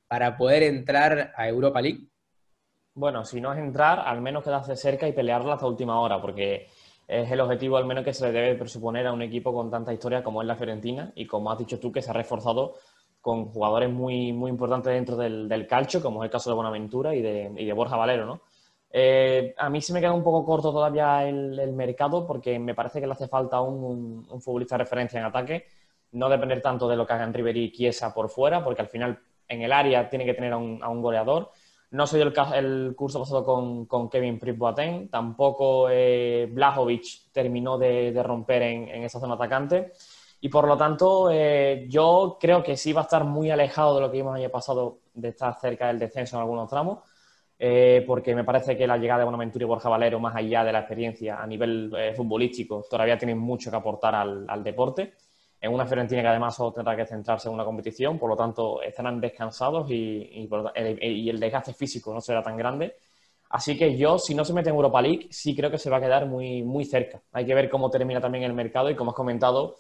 para 0.08 0.38
poder 0.38 0.64
entrar 0.64 1.34
a 1.36 1.48
Europa 1.48 1.82
League? 1.82 2.08
Bueno, 2.94 3.26
si 3.26 3.42
no 3.42 3.52
es 3.52 3.60
entrar, 3.60 4.00
al 4.00 4.22
menos 4.22 4.44
quedarse 4.44 4.76
cerca 4.76 5.08
y 5.08 5.14
pelearla 5.14 5.54
hasta 5.54 5.66
última 5.66 6.00
hora, 6.00 6.22
porque 6.22 6.68
es 7.08 7.32
el 7.32 7.40
objetivo 7.40 7.78
al 7.78 7.86
menos 7.86 8.04
que 8.04 8.14
se 8.14 8.26
le 8.26 8.32
debe 8.32 8.56
presuponer 8.56 9.08
a 9.08 9.14
un 9.14 9.22
equipo 9.22 9.54
con 9.54 9.72
tanta 9.72 9.92
historia 9.92 10.24
como 10.24 10.42
es 10.42 10.48
la 10.48 10.56
Fiorentina 10.56 11.12
y 11.16 11.26
como 11.26 11.52
has 11.52 11.58
dicho 11.58 11.80
tú, 11.80 11.92
que 11.92 12.02
se 12.02 12.12
ha 12.12 12.14
reforzado 12.14 12.76
con 13.20 13.46
jugadores 13.46 13.90
muy, 13.90 14.32
muy 14.32 14.50
importantes 14.52 14.94
dentro 14.94 15.16
del, 15.16 15.68
calcio, 15.68 16.02
como 16.02 16.24
es 16.24 16.28
el 16.28 16.32
caso 16.32 16.50
de 16.50 16.56
Buenaventura 16.56 17.16
y 17.16 17.22
de, 17.22 17.74
Borja 17.74 17.96
Valero, 17.96 18.26
¿no? 18.26 18.42
Eh, 18.94 19.54
a 19.58 19.70
mí 19.70 19.80
sí 19.80 19.94
me 19.94 20.02
queda 20.02 20.12
un 20.12 20.24
poco 20.24 20.44
corto 20.44 20.72
todavía 20.72 21.26
el, 21.26 21.72
mercado 21.72 22.28
porque 22.28 22.60
me 22.60 22.76
parece 22.76 23.00
que 23.00 23.08
le 23.08 23.14
hace 23.14 23.28
falta 23.28 23.62
un, 23.62 24.28
un 24.30 24.42
futbolista 24.42 24.76
de 24.76 24.84
referencia 24.84 25.20
en 25.20 25.26
ataque 25.26 25.66
no 26.12 26.30
depender 26.30 26.62
tanto 26.62 26.88
de 26.88 26.96
lo 26.96 27.06
que 27.06 27.14
hagan 27.14 27.34
Ribery 27.34 27.66
y 27.66 27.72
Chiesa 27.72 28.14
por 28.14 28.30
fuera, 28.30 28.64
porque 28.64 28.82
al 28.82 28.88
final 28.88 29.20
en 29.48 29.62
el 29.62 29.72
área 29.72 30.10
tiene 30.10 30.26
que 30.26 30.34
tener 30.34 30.54
a 30.54 30.58
un, 30.58 31.02
goleador. 31.02 31.52
No 31.92 32.08
se 32.08 32.18
dio 32.18 32.26
el, 32.26 32.34
el 32.56 32.96
curso 32.96 33.20
pasado 33.20 33.44
con, 33.44 33.86
con 33.86 34.10
Kevin 34.10 34.40
Pritboateng, 34.40 35.10
tampoco 35.10 35.90
eh, 35.90 36.48
Blajovic 36.50 37.32
terminó 37.32 37.78
de, 37.78 38.22
romper 38.24 38.62
en, 38.62 39.04
esa 39.04 39.20
zona 39.20 39.36
atacante. 39.36 39.92
Y 40.40 40.50
por 40.50 40.68
lo 40.68 40.78
tanto, 40.78 41.30
eh, 41.32 41.86
yo 41.90 42.38
creo 42.40 42.64
que 42.64 42.76
sí 42.76 42.94
va 42.94 43.02
a 43.02 43.04
estar 43.04 43.24
muy 43.26 43.52
alejado 43.52 43.96
de 43.96 44.02
lo 44.02 44.10
que 44.10 44.18
vimos 44.18 44.36
año 44.36 44.50
pasado 44.50 45.00
de 45.14 45.30
estar 45.30 45.60
cerca 45.60 45.88
del 45.88 46.00
descenso 46.00 46.38
en 46.38 46.42
algunos 46.42 46.70
tramos, 46.70 47.00
eh, 47.60 48.04
porque 48.08 48.34
me 48.34 48.44
parece 48.44 48.76
que 48.76 48.88
la 48.88 48.98
llegada 48.98 49.20
de 49.20 49.26
Bonaventura 49.26 49.64
y 49.64 49.68
Borja 49.68 49.90
Valero, 49.90 50.20
más 50.20 50.36
allá 50.36 50.64
de 50.64 50.72
la 50.72 50.80
experiencia 50.80 51.42
a 51.42 51.46
nivel 51.46 51.94
futbolístico, 52.16 52.84
todavía 52.90 53.18
tienen 53.18 53.38
mucho 53.38 53.70
que 53.70 53.78
aportar 53.78 54.16
al 54.16 54.64
deporte 54.64 55.14
en 55.62 55.72
una 55.72 55.86
Fiorentina 55.86 56.24
que 56.24 56.28
además 56.28 56.56
solo 56.56 56.74
tendrá 56.74 56.96
que 56.96 57.06
centrarse 57.06 57.48
en 57.48 57.54
una 57.54 57.64
competición, 57.64 58.18
por 58.18 58.30
lo 58.30 58.36
tanto 58.36 58.82
estarán 58.82 59.22
descansados 59.22 59.90
y, 59.92 60.50
el, 60.76 61.40
desgaste 61.40 61.74
físico 61.74 62.14
no 62.14 62.20
será 62.20 62.42
tan 62.42 62.58
grande. 62.58 62.96
Así 63.50 63.78
que 63.78 63.96
yo, 63.96 64.18
si 64.18 64.34
no 64.34 64.44
se 64.44 64.54
mete 64.54 64.70
en 64.70 64.76
Europa 64.76 65.02
League, 65.02 65.28
sí 65.30 65.56
creo 65.56 65.70
que 65.70 65.78
se 65.78 65.90
va 65.90 65.98
a 65.98 66.02
quedar 66.02 66.26
muy, 66.26 66.64
muy 66.64 66.86
cerca. 66.86 67.22
Hay 67.34 67.46
que 67.46 67.54
ver 67.54 67.70
cómo 67.70 67.90
termina 67.90 68.20
también 68.20 68.46
el 68.46 68.54
mercado 68.54 68.90
y 68.90 68.96
como 68.96 69.12
has 69.12 69.16
comentado, 69.16 69.76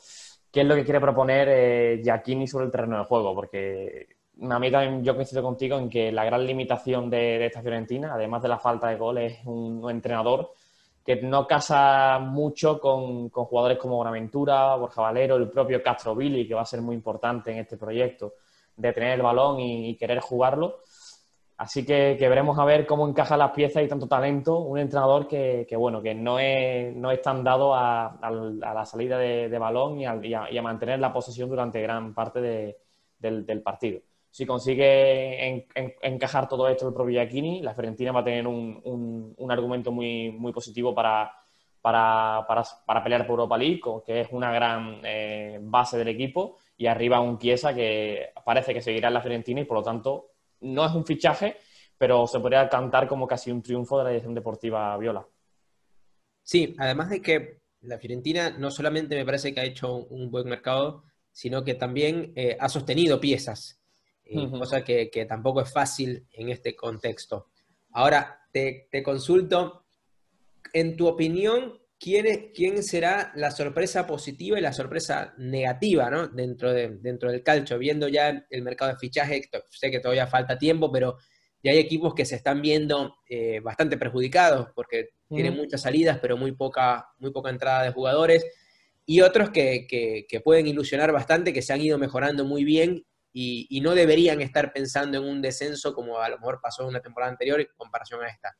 qué 0.51 0.61
es 0.61 0.67
lo 0.67 0.75
que 0.75 0.83
quiere 0.83 0.99
proponer 0.99 1.47
eh, 1.49 2.01
Giacchini 2.03 2.47
sobre 2.47 2.65
el 2.65 2.71
terreno 2.71 2.99
de 2.99 3.05
juego, 3.05 3.33
porque 3.33 4.07
a 4.49 4.59
mí 4.59 4.71
también 4.71 5.03
yo 5.03 5.15
coincido 5.15 5.41
contigo 5.41 5.77
en 5.77 5.89
que 5.89 6.11
la 6.11 6.25
gran 6.25 6.45
limitación 6.45 7.09
de, 7.09 7.45
esta 7.45 7.61
Fiorentina, 7.61 8.13
además 8.13 8.41
de 8.41 8.49
la 8.49 8.59
falta 8.59 8.87
de 8.87 8.97
gol, 8.97 9.17
es 9.19 9.39
un, 9.45 9.89
entrenador 9.89 10.53
que 11.05 11.17
no 11.17 11.47
casa 11.47 12.19
mucho 12.19 12.79
con, 12.79 13.29
jugadores 13.29 13.77
como 13.77 13.97
Bonaventura, 13.97 14.75
Borja 14.75 15.01
Valero, 15.01 15.35
el 15.35 15.49
propio 15.49 15.81
Castro 15.81 16.15
Billy, 16.15 16.47
que 16.47 16.53
va 16.53 16.61
a 16.61 16.65
ser 16.65 16.81
muy 16.81 16.95
importante 16.95 17.51
en 17.51 17.59
este 17.59 17.77
proyecto, 17.77 18.35
de 18.75 18.93
tener 18.93 19.13
el 19.13 19.21
balón 19.21 19.59
y 19.59 19.95
querer 19.95 20.19
jugarlo. 20.19 20.79
Así 21.61 21.85
que, 21.85 22.17
veremos 22.19 22.57
a 22.57 22.65
ver 22.65 22.87
cómo 22.87 23.07
encaja 23.07 23.37
las 23.37 23.51
piezas 23.51 23.83
y 23.83 23.87
tanto 23.87 24.07
talento. 24.07 24.61
Un 24.61 24.79
entrenador 24.79 25.27
que, 25.27 25.67
bueno, 25.77 26.01
que 26.01 26.15
no 26.15 26.39
es, 26.39 26.95
no 26.95 27.11
es 27.11 27.21
tan 27.21 27.43
dado 27.43 27.75
a, 27.75 28.17
la 28.19 28.83
salida 28.83 29.19
de, 29.19 29.59
balón 29.59 29.99
y, 29.99 30.05
a, 30.05 30.61
mantener 30.63 30.99
la 30.99 31.13
posesión 31.13 31.49
durante 31.49 31.79
gran 31.79 32.15
parte 32.15 32.41
del, 33.19 33.61
partido. 33.61 33.99
Si 34.31 34.45
consigue 34.45 35.67
encajar 36.01 36.47
todo 36.47 36.69
esto 36.69 36.87
el 36.87 36.93
propio 36.93 37.11
Giacchini, 37.11 37.61
la 37.61 37.73
Fiorentina 37.73 38.13
va 38.13 38.21
a 38.21 38.23
tener 38.23 38.47
un, 38.47 39.35
argumento 39.49 39.91
muy, 39.91 40.31
muy 40.31 40.53
positivo 40.53 40.95
para, 40.95 41.33
pelear 41.81 43.27
por 43.27 43.39
Europa 43.39 43.57
League, 43.57 43.81
que 44.05 44.21
es 44.21 44.29
una 44.31 44.53
gran 44.53 45.01
eh, 45.03 45.59
base 45.61 45.97
del 45.97 46.07
equipo, 46.07 46.57
y 46.77 46.87
arriba 46.87 47.19
un 47.19 47.37
Chiesa 47.37 47.73
que 47.73 48.31
parece 48.45 48.73
que 48.73 48.81
seguirá 48.81 49.09
en 49.09 49.15
la 49.15 49.21
Fiorentina 49.21 49.59
y 49.59 49.65
por 49.65 49.77
lo 49.77 49.83
tanto 49.83 50.31
no 50.61 50.85
es 50.85 50.93
un 50.93 51.05
fichaje, 51.05 51.57
pero 51.97 52.25
se 52.25 52.39
podría 52.39 52.69
cantar 52.69 53.09
como 53.09 53.27
casi 53.27 53.51
un 53.51 53.61
triunfo 53.61 53.97
de 53.97 54.03
la 54.05 54.09
dirección 54.11 54.33
deportiva 54.33 54.97
Viola. 54.97 55.27
Sí, 56.41 56.73
además 56.79 57.09
de 57.09 57.21
que 57.21 57.59
la 57.81 57.97
Fiorentina 57.97 58.51
no 58.51 58.71
solamente 58.71 59.15
me 59.15 59.25
parece 59.25 59.53
que 59.53 59.59
ha 59.59 59.65
hecho 59.65 59.93
un 59.93 60.31
buen 60.31 60.47
mercado, 60.47 61.03
sino 61.33 61.65
que 61.65 61.73
también 61.73 62.31
eh, 62.35 62.55
ha 62.59 62.69
sostenido 62.69 63.19
piezas, 63.19 63.80
eh, 64.31 64.49
cosa 64.51 64.83
que, 64.83 65.25
tampoco 65.27 65.61
es 65.61 65.71
fácil 65.71 66.27
en 66.31 66.49
este 66.49 66.75
contexto. 66.75 67.49
Ahora, 67.91 68.41
te, 68.51 68.87
consulto, 69.03 69.85
en 70.73 70.95
tu 70.95 71.07
opinión, 71.07 71.79
¿quién, 71.99 72.51
¿quién, 72.53 72.83
será 72.83 73.31
la 73.35 73.51
sorpresa 73.51 74.07
positiva 74.07 74.57
y 74.57 74.61
la 74.61 74.73
sorpresa 74.73 75.33
negativa 75.37 76.09
¿no? 76.09 76.27
dentro, 76.27 76.73
de, 76.73 76.97
dentro 76.99 77.31
del 77.31 77.43
calcio? 77.43 77.77
Viendo 77.77 78.07
ya 78.07 78.45
el 78.49 78.61
mercado 78.61 78.91
de 78.91 78.97
fichaje, 78.97 79.41
sé 79.69 79.91
que 79.91 79.99
todavía 79.99 80.27
falta 80.27 80.57
tiempo, 80.57 80.91
pero 80.91 81.17
ya 81.63 81.71
hay 81.71 81.79
equipos 81.79 82.13
que 82.13 82.25
se 82.25 82.35
están 82.35 82.61
viendo 82.61 83.17
eh, 83.29 83.59
bastante 83.59 83.97
perjudicados 83.97 84.69
porque 84.73 85.09
tienen 85.29 85.55
muchas 85.55 85.81
salidas, 85.81 86.19
pero 86.21 86.35
muy 86.35 86.51
poca, 86.53 87.07
muy 87.19 87.31
poca 87.31 87.49
entrada 87.49 87.83
de 87.83 87.91
jugadores, 87.91 88.45
y 89.05 89.21
otros 89.21 89.49
que, 89.49 90.25
pueden 90.43 90.67
ilusionar 90.67 91.11
bastante, 91.11 91.53
que 91.53 91.61
se 91.61 91.73
han 91.73 91.81
ido 91.81 91.97
mejorando 91.97 92.45
muy 92.45 92.63
bien 92.63 93.05
y, 93.33 93.79
no 93.81 93.95
deberían 93.95 94.41
estar 94.41 94.73
pensando 94.73 95.17
en 95.17 95.23
un 95.23 95.41
descenso 95.41 95.93
como 95.93 96.19
a 96.19 96.29
lo 96.29 96.37
mejor 96.37 96.59
pasó 96.61 96.83
en 96.83 96.89
una 96.89 97.01
temporada 97.01 97.31
anterior 97.31 97.59
en 97.59 97.67
comparación 97.75 98.21
a 98.23 98.27
esta. 98.27 98.55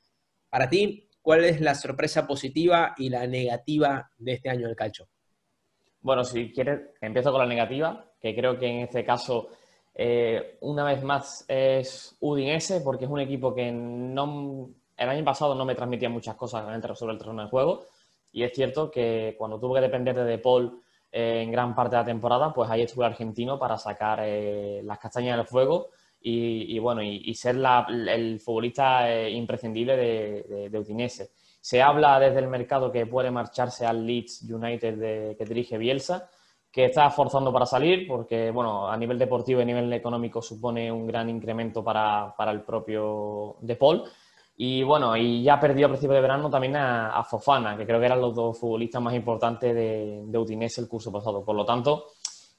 Para 0.50 0.70
ti, 0.70 1.08
¿cuál 1.22 1.44
es 1.44 1.62
la 1.62 1.76
sorpresa 1.76 2.26
positiva 2.26 2.94
y 2.98 3.10
la 3.10 3.28
negativa 3.28 4.12
de 4.18 4.34
este 4.34 4.50
año 4.50 4.68
del 4.68 4.76
calcio? 4.76 5.08
Bueno, 6.02 6.24
si 6.24 6.52
quieres, 6.52 6.80
empiezo 7.00 7.32
con 7.32 7.42
la 7.42 7.48
negativa, 7.48 8.12
que 8.20 8.34
creo 8.36 8.58
que 8.58 8.68
en 8.68 8.80
este 8.80 9.06
caso 9.06 9.50
eh, 9.94 10.58
una 10.62 10.84
vez 10.84 11.04
más 11.04 11.46
es 11.48 12.16
Udinese, 12.20 12.82
porque 12.82 13.06
es 13.06 13.12
un 13.12 13.20
equipo 13.20 13.54
que 13.54 13.72
no, 13.72 14.70
el 14.98 15.10
año 15.10 15.24
pasado 15.24 15.54
no 15.54 15.66
me 15.66 15.76
transmitía 15.76 16.10
muchas 16.10 16.36
cosas 16.36 16.66
sobre 16.96 17.14
el 17.14 17.20
terreno 17.20 17.44
de 17.44 17.50
juego. 17.50 17.86
Y 18.32 18.44
es 18.44 18.54
cierto 18.54 18.90
que 18.90 19.36
cuando 19.38 19.60
tuve 19.60 19.80
que 19.80 19.88
depender 19.88 20.16
de 20.16 20.24
De 20.24 20.38
Paul 20.38 20.82
eh, 21.12 21.42
en 21.44 21.52
gran 21.52 21.76
parte 21.76 21.96
de 21.96 22.02
la 22.02 22.06
temporada, 22.06 22.54
pues 22.54 22.70
ahí 22.70 22.82
estuvo 22.84 23.04
el 23.04 23.12
argentino 23.12 23.60
para 23.60 23.78
sacar 23.78 24.20
eh, 24.24 24.82
las 24.84 25.00
castañas 25.00 25.38
del 25.38 25.48
fuego 25.48 25.90
y, 26.24 26.78
bueno, 26.78 27.02
y, 27.02 27.34
ser 27.34 27.56
el 27.56 28.40
futbolista 28.40 29.28
imprescindible 29.28 29.98
de, 29.98 30.70
de, 30.70 30.80
Udinese. 30.80 31.32
Se 31.60 31.82
habla 31.82 32.20
desde 32.20 32.40
el 32.40 32.48
mercado 32.48 32.92
que 32.92 33.08
puede 33.08 33.32
marcharse 33.32 33.88
al 33.88 34.06
Leeds 34.06 34.44
United 34.44 35.36
que 35.36 35.46
dirige 35.46 35.80
Bielsa 35.80 36.30
que 36.72 36.86
está 36.86 37.10
forzando 37.10 37.52
para 37.52 37.66
salir, 37.66 38.08
porque 38.08 38.50
bueno, 38.50 38.90
a 38.90 38.96
nivel 38.96 39.20
deportivo 39.20 39.60
y 39.60 39.64
a 39.64 39.66
nivel 39.66 39.92
económico 39.92 40.42
supone 40.42 40.92
un 40.92 41.06
gran 41.06 41.30
incremento 41.30 41.84
para, 41.84 42.34
el 42.50 42.62
propio 42.62 43.58
De 43.60 43.76
Paul. 43.76 44.04
Y 44.56 44.84
bueno, 44.84 45.16
y 45.18 45.44
ya 45.44 45.60
perdió 45.60 45.88
a 45.88 45.90
principio 45.90 46.16
de 46.16 46.22
verano 46.22 46.50
también 46.50 46.76
a, 46.76 47.24
Fofana, 47.24 47.76
que 47.76 47.86
creo 47.86 48.00
que 48.00 48.06
eran 48.06 48.22
los 48.22 48.36
dos 48.36 48.60
futbolistas 48.60 49.02
más 49.02 49.14
importantes 49.14 49.74
de, 49.74 50.38
Udinese 50.38 50.82
el 50.82 50.88
curso 50.88 51.12
pasado. 51.12 51.44
Por 51.44 51.56
lo 51.56 51.66
tanto, 51.66 52.06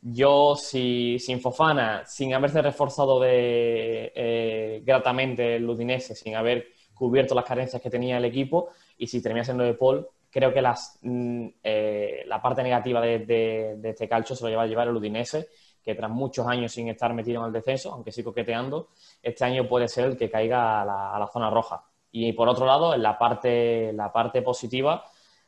yo 0.00 0.56
si, 0.56 1.18
sin 1.18 1.40
Fofana, 1.40 2.04
sin 2.06 2.34
haberse 2.34 2.61
reforzado 2.61 3.20
de, 3.20 4.12
eh, 4.14 4.82
gratamente 4.84 5.56
el 5.56 5.68
Udinese, 5.68 6.14
sin 6.14 6.34
haber 6.34 6.66
cubierto 6.94 7.34
las 7.34 7.44
carencias 7.44 7.80
que 7.80 7.90
tenía 7.90 8.18
el 8.18 8.25
equipo, 8.25 8.70
y 8.99 9.06
si 9.06 9.22
termina 9.22 9.44
siendo 9.44 9.64
De 9.64 9.75
Paul, 9.75 10.06
creo 10.32 10.52
que 10.52 10.62
las, 10.62 10.99
mm, 11.02 11.46
eh, 11.62 12.25
la 12.26 12.40
parte 12.40 12.62
negativa 12.62 13.00
de, 13.00 13.78
este 13.84 14.08
calcio 14.08 14.34
se 14.34 14.42
lo 14.42 14.50
lleva 14.50 14.62
a 14.62 14.66
llevar 14.66 14.88
el 14.88 14.96
Udinese, 14.96 15.49
que 15.83 15.95
tras 15.95 16.11
muchos 16.11 16.47
años 16.47 16.73
sin 16.73 16.89
estar 16.89 17.12
metido 17.12 17.41
en 17.41 17.47
el 17.47 17.53
descenso, 17.53 17.93
aunque 17.93 18.12
sí 18.12 18.23
coqueteando, 18.23 18.89
este 19.23 19.45
año 19.45 19.69
puede 19.69 19.89
ser 19.89 20.07
el 20.07 20.17
que 20.17 20.31
caiga 20.31 20.83
a 20.83 21.19
la, 21.19 21.29
zona 21.33 21.51
roja. 21.51 21.85
Y 22.11 22.33
por 22.33 22.49
otro 22.49 22.67
lado, 22.67 22.95
en 22.95 23.03
la 23.03 23.19
parte, 23.19 23.93
la 23.93 24.12
parte 24.12 24.43
positiva, 24.43 25.05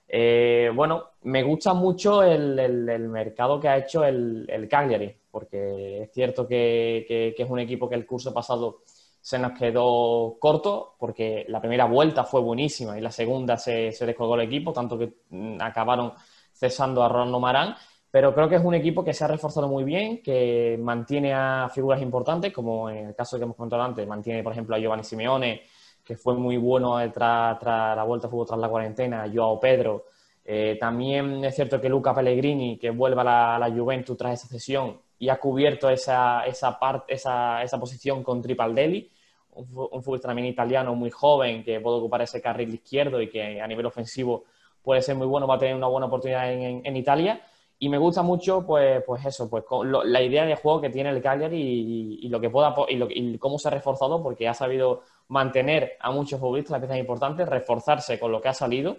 eh, 0.09 0.71
bueno, 0.75 1.11
me 1.23 1.43
gusta 1.43 1.75
mucho 1.75 2.23
el, 2.23 3.09
mercado 3.09 3.61
que 3.61 3.69
ha 3.69 3.79
hecho 3.79 4.05
el, 4.05 4.67
Cagliari, 4.69 5.15
porque 5.31 6.03
es 6.03 6.13
cierto 6.13 6.47
que, 6.47 7.05
que, 7.07 7.35
es 7.37 7.51
un 7.51 7.59
equipo 7.59 7.89
que 7.89 7.95
el 7.95 8.07
curso 8.07 8.33
pasado 8.33 8.81
se 9.21 9.39
nos 9.39 9.59
quedó 9.59 10.37
corto 10.39 10.97
porque 10.99 11.47
la 11.49 11.59
primera 11.59 11.87
vuelta 11.87 12.25
fue 12.25 12.43
buenísima 12.43 12.99
y 12.99 13.01
la 13.01 13.11
segunda 13.11 13.57
se, 13.57 13.91
se 13.91 14.05
descolgó 14.05 14.35
el 14.35 14.43
equipo, 14.43 14.71
tanto 14.71 14.99
que 14.99 15.15
mm, 15.31 15.63
acabaron 15.63 16.13
cesando 16.53 17.03
a 17.03 17.09
Ronaldo 17.09 17.41
Marán. 17.41 17.75
Pero 18.15 18.33
creo 18.33 18.49
que 18.49 18.55
es 18.55 18.65
un 18.65 18.77
equipo 18.77 19.05
que 19.05 19.13
se 19.13 19.25
ha 19.25 19.27
reforzado 19.27 19.67
muy 19.67 19.83
bien, 19.83 20.23
que 20.23 20.79
mantiene 20.81 21.35
a 21.35 21.69
figuras 21.69 22.01
importantes, 22.01 22.53
como 22.53 22.89
en 22.89 23.09
el 23.09 23.15
caso 23.17 23.39
que 23.39 23.43
hemos 23.43 23.57
contado 23.57 23.83
antes, 23.83 24.07
mantiene, 24.07 24.41
por 24.41 24.53
ejemplo, 24.53 24.77
a 24.77 24.79
Giovanni 24.79 25.03
Simeone, 25.03 25.63
que 26.05 26.17
fue 26.17 26.35
muy 26.37 26.57
bueno 26.57 26.95
tras, 27.11 27.61
la 27.61 28.05
vuelta 28.05 28.29
de 28.29 28.31
fútbol 28.31 28.47
tras 28.47 28.61
la 28.61 28.69
cuarentena, 28.69 29.25
a 29.25 29.29
Joao 29.29 29.59
Pedro. 29.59 30.05
Eh, 30.45 30.77
también 30.79 31.45
es 31.45 31.57
cierto 31.57 31.81
que 31.81 31.89
Luca 31.89 32.15
Pellegrini, 32.15 32.79
que 32.79 32.91
vuelve 32.91 33.21
a 33.21 33.25
la, 33.25 33.57
a 33.57 33.59
la 33.59 33.69
Juventus 33.69 34.17
tras 34.17 34.35
esa 34.35 34.47
cesión, 34.47 34.97
y 35.19 35.29
ha 35.29 35.41
cubierto 35.41 35.91
esa, 35.91 36.47
esa, 36.47 36.79
esa, 37.09 37.65
esa 37.65 37.81
posición 37.81 38.23
con 38.23 38.41
Tripaldelli, 38.41 39.11
un, 39.55 39.67
un 39.91 40.03
futbolista 40.05 40.29
también 40.29 40.47
italiano 40.47 40.95
muy 40.95 41.11
joven 41.11 41.65
que 41.65 41.81
puede 41.81 41.97
ocupar 41.97 42.23
ese 42.23 42.41
carril 42.41 42.75
izquierdo 42.75 43.21
y 43.21 43.29
que 43.29 43.61
a 43.61 43.67
nivel 43.67 43.87
ofensivo 43.87 44.45
puede 44.85 45.03
ser 45.03 45.17
muy 45.17 45.27
bueno, 45.27 45.49
va 45.49 45.57
a 45.57 45.59
tener 45.59 45.75
una 45.75 45.89
buena 45.89 46.07
oportunidad 46.07 46.53
en, 46.53 46.97
Italia. 46.97 47.41
Y 47.85 47.91
me 47.91 47.99
gusta 47.99 48.23
mucho, 48.23 48.65
pues, 48.65 49.03
pues 49.05 49.27
eso, 49.27 49.51
pues 49.51 49.65
la 50.05 50.23
idea 50.23 50.47
de 50.47 50.57
juego 50.57 50.81
que 50.81 50.89
tiene 50.89 51.11
el 51.11 51.21
Cagliari 51.21 51.61
y, 51.61 52.19
y 52.23 52.29
lo 52.31 52.41
que 52.41 52.49
pueda 52.49 52.75
y, 52.89 52.97
lo, 52.97 53.09
y, 53.11 53.37
cómo 53.37 53.59
se 53.59 53.69
ha 53.69 53.73
reforzado, 53.73 54.23
porque 54.23 54.49
ha 54.49 54.55
sabido 54.55 55.03
mantener 55.29 55.99
a 56.01 56.11
muchos 56.11 56.41
futbolistas, 56.41 56.71
las 56.71 56.81
piezas 56.81 56.97
importantes, 56.97 57.47
reforzarse 57.47 58.19
con 58.19 58.33
lo 58.33 58.41
que 58.41 58.49
ha 58.49 58.55
salido 58.55 58.97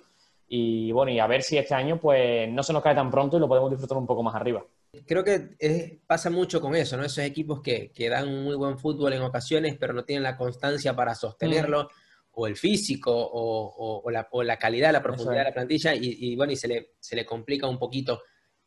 y 0.47 0.91
bueno, 0.91 1.11
y 1.11 1.17
a 1.17 1.25
ver 1.25 1.41
si 1.41 1.57
este 1.57 1.73
año 1.73 1.99
pues 1.99 2.47
no 2.47 2.61
se 2.61 2.73
nos 2.73 2.83
cae 2.83 2.93
tan 2.93 3.09
pronto 3.09 3.37
y 3.37 3.39
lo 3.39 3.47
podemos 3.47 3.71
disfrutar 3.71 3.97
un 3.97 4.05
poco 4.05 4.21
más 4.21 4.35
arriba. 4.35 4.63
Creo 5.07 5.23
que 5.23 5.99
pasa 6.05 6.29
mucho 6.29 6.61
con 6.61 6.75
eso, 6.75 6.95
¿no? 6.95 7.05
Esos 7.05 7.25
equipos 7.25 7.61
que, 7.63 7.91
que, 7.91 8.07
dan 8.07 8.43
muy 8.43 8.55
buen 8.55 8.77
fútbol 8.77 9.13
en 9.13 9.23
ocasiones, 9.23 9.77
pero 9.79 9.93
no 9.93 10.05
tienen 10.05 10.21
la 10.21 10.37
constancia 10.37 10.95
para 10.95 11.15
sostenerlo, 11.15 11.85
mm. 11.85 11.87
o 12.33 12.45
el 12.45 12.55
físico, 12.55 13.11
o, 13.11 14.01
o, 14.03 14.11
la, 14.11 14.27
o, 14.29 14.43
la, 14.43 14.57
calidad, 14.57 14.93
la 14.93 15.01
profundidad 15.01 15.39
de 15.39 15.49
la 15.49 15.53
plantilla, 15.55 15.95
y, 15.95 16.17
y, 16.19 16.35
bueno, 16.35 16.53
y 16.53 16.55
se 16.55 16.67
le, 16.67 16.91
se 16.99 17.15
le 17.15 17.25
complica 17.25 17.67
un 17.67 17.79
poquito. 17.79 18.21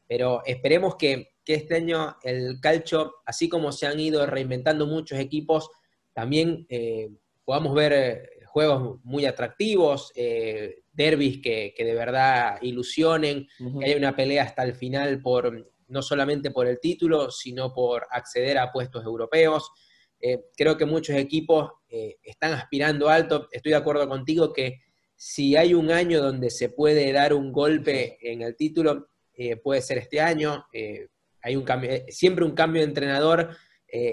Pero 0.08 0.42
esperemos 0.46 0.96
que, 0.96 1.34
que 1.44 1.54
este 1.54 1.76
año 1.76 2.16
el 2.22 2.58
calcio, 2.60 3.16
así 3.26 3.48
como 3.48 3.70
se 3.70 3.86
han 3.86 4.00
ido 4.00 4.26
reinventando 4.26 4.86
muchos 4.86 5.18
equipos, 5.18 5.70
también 6.12 6.66
eh, 6.68 7.10
podamos 7.44 7.74
ver 7.74 7.92
eh, 7.92 8.44
juegos 8.46 8.98
muy 9.04 9.26
atractivos, 9.26 10.10
eh, 10.16 10.82
derbis 10.92 11.40
que, 11.40 11.74
que, 11.76 11.84
de 11.84 11.94
verdad 11.94 12.58
ilusionen, 12.62 13.46
que 13.78 13.84
haya 13.84 13.96
una 13.96 14.16
pelea 14.16 14.42
hasta 14.42 14.64
el 14.64 14.74
final 14.74 15.20
por 15.22 15.70
no 15.88 16.02
solamente 16.02 16.50
por 16.50 16.66
el 16.66 16.80
título, 16.80 17.30
sino 17.30 17.72
por 17.72 18.06
acceder 18.10 18.58
a 18.58 18.70
puestos 18.72 19.04
europeos. 19.04 19.70
Eh, 20.20 20.44
creo 20.56 20.76
que 20.76 20.84
muchos 20.84 21.16
equipos 21.16 21.70
eh, 21.88 22.16
están 22.22 22.52
aspirando 22.52 23.08
alto. 23.08 23.48
Estoy 23.50 23.70
de 23.70 23.78
acuerdo 23.78 24.08
contigo 24.08 24.52
que 24.52 24.80
si 25.14 25.56
hay 25.56 25.74
un 25.74 25.90
año 25.90 26.20
donde 26.20 26.50
se 26.50 26.68
puede 26.68 27.12
dar 27.12 27.32
un 27.34 27.52
golpe 27.52 28.18
en 28.20 28.42
el 28.42 28.56
título, 28.56 29.08
eh, 29.38 29.56
puede 29.56 29.80
ser 29.80 29.96
este 29.96 30.20
año. 30.20 30.66
hay 31.40 31.56
un 31.56 31.64
cambio, 31.64 31.90
siempre 32.08 32.44
un 32.44 32.54
cambio 32.54 32.82
de 32.82 32.88
entrenador 32.88 33.56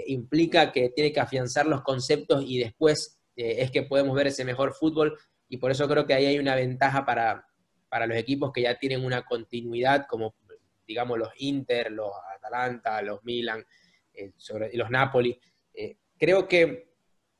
implica 0.06 0.72
que 0.72 0.88
tiene 0.88 1.12
que 1.12 1.20
afianzar 1.20 1.66
los 1.66 1.82
conceptos 1.82 2.42
y 2.46 2.58
después 2.58 3.20
es 3.36 3.70
que 3.70 3.82
podemos 3.82 4.16
ver 4.16 4.28
ese 4.28 4.44
mejor 4.44 4.72
fútbol. 4.72 5.18
Y 5.50 5.58
por 5.58 5.70
eso 5.70 5.86
creo 5.86 6.06
que 6.06 6.14
ahí 6.14 6.24
hay 6.24 6.38
una 6.38 6.54
ventaja 6.54 7.04
para, 7.04 7.46
para 7.90 8.06
los 8.06 8.16
equipos 8.16 8.52
que 8.52 8.62
ya 8.62 8.78
tienen 8.78 9.04
una 9.04 9.26
continuidad, 9.26 10.06
como 10.08 10.34
digamos, 10.86 11.18
los 11.18 11.30
Inter, 11.38 11.90
los 11.90 12.10
Atalanta, 12.36 13.02
los 13.02 13.22
Milan, 13.24 13.64
eh, 14.14 14.32
los 14.74 14.90
Napoli. 14.90 15.38
Eh, 15.74 15.96
creo 16.16 16.46
que 16.46 16.85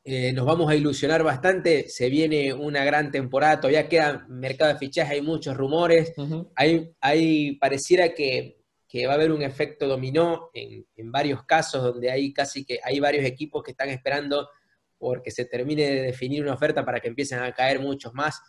eh, 0.09 0.33
nos 0.33 0.47
vamos 0.47 0.71
a 0.71 0.77
ilusionar 0.77 1.25
bastante, 1.25 1.89
se 1.89 2.09
viene 2.09 2.55
una 2.55 2.85
gran 2.85 3.11
temporada, 3.11 3.59
todavía 3.59 3.89
queda 3.89 4.25
mercado 4.29 4.73
de 4.73 4.79
fichaje, 4.79 5.15
hay 5.15 5.21
muchos 5.21 5.57
rumores, 5.57 6.13
hay, 6.55 7.57
pareciera 7.57 8.15
que, 8.15 8.63
va 9.05 9.11
a 9.11 9.15
haber 9.15 9.33
un 9.33 9.43
efecto 9.43 9.89
dominó 9.89 10.51
en, 10.55 10.87
varios 11.11 11.43
casos 11.43 11.83
donde 11.83 12.13
hay 12.13 12.33
casi 12.33 12.65
que 12.65 12.79
hay 12.85 13.01
varios 13.01 13.25
equipos 13.25 13.65
que 13.65 13.73
están 13.73 13.89
esperando 13.89 14.49
porque 14.97 15.33
se 15.33 15.45
termine 15.45 15.83
de 15.83 16.03
definir 16.03 16.41
una 16.41 16.55
oferta 16.55 16.85
para 16.85 17.01
que 17.01 17.09
empiecen 17.09 17.41
a 17.41 17.53
caer 17.53 17.81
muchos 17.81 18.15
más. 18.15 18.41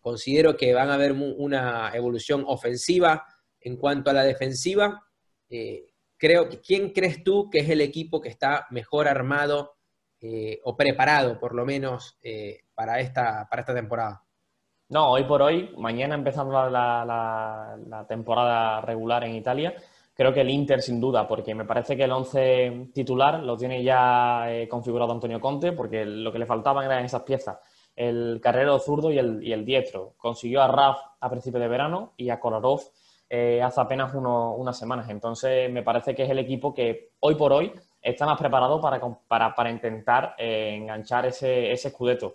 considero 0.00 0.56
que 0.56 0.74
van 0.74 0.90
a 0.90 0.94
haber 0.94 1.12
una 1.12 1.92
evolución 1.94 2.44
ofensiva. 2.48 3.24
En 3.60 3.76
cuanto 3.76 4.10
a 4.10 4.12
la 4.12 4.24
defensiva 4.24 5.00
creo, 6.18 6.48
¿quién 6.66 6.90
crees 6.90 7.22
tú 7.22 7.48
que 7.48 7.60
es 7.60 7.70
el 7.70 7.80
equipo 7.80 8.20
que 8.20 8.28
está 8.28 8.66
mejor 8.70 9.06
armado 9.06 9.73
eh, 10.26 10.58
o 10.64 10.74
preparado, 10.74 11.38
por 11.38 11.54
lo 11.54 11.66
menos, 11.66 12.16
eh, 12.22 12.62
para, 12.74 12.98
esta, 12.98 13.46
para 13.46 13.60
esta 13.60 13.74
temporada? 13.74 14.22
No, 14.88 15.10
hoy 15.10 15.24
por 15.24 15.42
hoy, 15.42 15.74
mañana 15.76 16.14
empezando 16.14 16.70
la, 16.70 18.06
temporada 18.08 18.80
regular 18.80 19.24
en 19.24 19.34
Italia, 19.34 19.74
creo 20.14 20.32
que 20.32 20.40
el 20.40 20.48
Inter 20.48 20.80
sin 20.80 20.98
duda, 20.98 21.28
porque 21.28 21.54
me 21.54 21.66
parece 21.66 21.94
que 21.94 22.04
el 22.04 22.12
11 22.12 22.88
titular 22.94 23.40
lo 23.40 23.54
tiene 23.58 23.84
ya 23.84 24.50
eh, 24.50 24.66
configurado 24.66 25.12
Antonio 25.12 25.38
Conte, 25.38 25.72
porque 25.72 26.06
lo 26.06 26.32
que 26.32 26.38
le 26.38 26.46
faltaban 26.46 26.86
eran 26.86 27.04
esas 27.04 27.22
piezas, 27.22 27.58
el 27.94 28.40
carrero 28.42 28.78
zurdo 28.78 29.12
y 29.12 29.18
el, 29.18 29.46
y 29.46 29.52
el 29.52 29.66
diestro. 29.66 30.14
Consiguió 30.16 30.62
a 30.62 30.68
Raf 30.68 31.00
a 31.20 31.28
principios 31.28 31.60
de 31.60 31.68
verano 31.68 32.14
y 32.16 32.30
a 32.30 32.40
Kolarov 32.40 32.80
hace 33.28 33.80
apenas 33.80 34.14
unas 34.14 34.78
semanas. 34.78 35.10
Entonces, 35.10 35.70
me 35.70 35.82
parece 35.82 36.14
que 36.14 36.22
es 36.22 36.30
el 36.30 36.38
equipo 36.38 36.72
que 36.72 37.10
hoy 37.20 37.34
por 37.34 37.52
hoy 37.52 37.74
está 38.04 38.26
más 38.26 38.38
preparado 38.38 38.80
para, 38.80 39.00
para, 39.54 39.70
intentar 39.70 40.34
eh, 40.38 40.76
enganchar 40.76 41.26
ese, 41.26 41.72
ese 41.72 41.88
escudeto. 41.88 42.34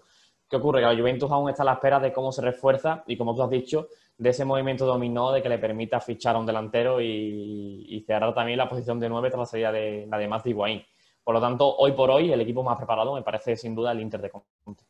¿Qué 0.49 0.55
ocurre? 0.55 0.81
Que 0.81 0.88
la 0.88 0.95
Juventus 0.95 1.31
aún 1.31 1.49
está 1.49 1.61
a 1.61 1.65
la 1.67 1.73
espera 1.73 1.99
de 1.99 2.11
cómo 2.11 2.31
se 2.31 2.41
refuerza 2.41 3.03
y, 3.05 3.15
como 3.15 3.35
tú 3.35 3.43
has 3.43 3.51
dicho, 3.51 3.88
de 4.17 4.31
ese 4.31 4.45
movimiento 4.45 4.85
dominó 4.85 5.31
de 5.31 5.43
que 5.43 5.49
le 5.49 5.59
permita 5.59 5.99
fichar 6.01 6.35
a 6.35 6.39
un 6.39 6.45
delantero 6.45 6.99
y, 6.99 8.03
cerrar 8.07 8.33
también 8.33 8.57
la 8.57 8.67
posición 8.67 8.99
de 8.99 9.07
nueve 9.07 9.29
tras 9.29 9.39
la 9.39 9.45
salida 9.45 9.71
de 9.71 10.07
la 10.09 10.17
de 10.17 10.85
Por 11.23 11.35
lo 11.35 11.39
tanto, 11.39 11.75
hoy 11.77 11.91
por 11.91 12.09
hoy, 12.09 12.33
el 12.33 12.41
equipo 12.41 12.63
más 12.63 12.77
preparado 12.77 13.13
me 13.13 13.21
parece 13.21 13.55
sin 13.55 13.75
duda 13.75 13.91
el 13.91 13.99
Inter 13.99 14.21
de 14.21 14.31
Conte. 14.31 14.83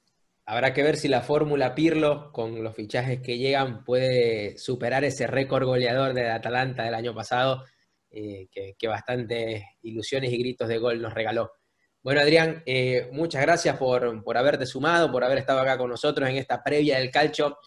Habrá 0.45 0.73
que 0.73 0.81
ver 0.81 0.95
si 0.95 1.09
la 1.09 1.21
fórmula 1.21 1.75
Pirlo, 1.75 2.31
con 2.31 2.63
los 2.63 2.73
fichajes 2.73 3.21
que 3.21 3.37
llegan, 3.37 3.83
puede 3.83 4.57
superar 4.57 5.03
ese 5.03 5.27
récord 5.27 5.65
goleador 5.65 6.13
de 6.13 6.31
Atalanta 6.31 6.83
del 6.83 6.95
año 6.95 7.13
pasado, 7.13 7.65
eh, 8.11 8.47
que, 8.51 8.87
bastantes 8.87 9.63
ilusiones 9.83 10.31
y 10.31 10.37
gritos 10.37 10.67
de 10.67 10.79
gol 10.79 11.01
nos 11.01 11.13
regaló. 11.13 11.51
Bueno, 12.01 12.21
Adrián, 12.21 12.63
eh, 12.65 13.07
muchas 13.11 13.41
gracias 13.41 13.77
por, 13.77 14.23
por, 14.23 14.37
haberte 14.37 14.65
sumado, 14.65 15.11
por 15.11 15.23
haber 15.23 15.37
estado 15.37 15.59
acá 15.59 15.77
con 15.77 15.89
nosotros 15.89 16.27
en 16.27 16.37
esta 16.37 16.63
previa 16.63 16.97
del 16.97 17.11
calcio, 17.11 17.57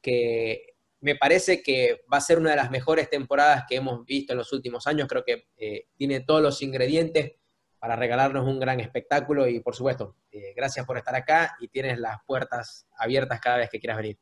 que 0.00 0.74
me 1.00 1.16
parece 1.16 1.62
que 1.62 2.02
va 2.10 2.18
a 2.18 2.22
ser 2.22 2.38
una 2.38 2.50
de 2.50 2.56
las 2.56 2.70
mejores 2.70 3.10
temporadas 3.10 3.64
que 3.68 3.76
hemos 3.76 4.04
visto 4.06 4.32
en 4.32 4.38
los 4.38 4.52
últimos 4.52 4.86
años. 4.86 5.06
Creo 5.06 5.24
que 5.24 5.48
eh, 5.56 5.88
tiene 5.96 6.20
todos 6.20 6.40
los 6.40 6.62
ingredientes 6.62 7.32
para 7.78 7.96
regalarnos 7.96 8.46
un 8.46 8.58
gran 8.58 8.80
espectáculo 8.80 9.48
y 9.48 9.60
por 9.60 9.74
supuesto, 9.74 10.16
gracias 10.54 10.84
por 10.84 10.98
estar 10.98 11.14
acá 11.14 11.56
y 11.60 11.68
tienes 11.68 11.98
las 11.98 12.18
puertas 12.26 12.86
abiertas 12.96 13.40
cada 13.40 13.56
vez 13.56 13.70
que 13.70 13.80
quieras 13.80 13.96
venir. 13.96 14.18